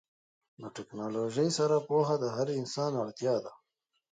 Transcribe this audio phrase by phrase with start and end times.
[0.59, 3.53] د ټیکنالوژۍ سره پوهه د هر انسان اړتیا ده.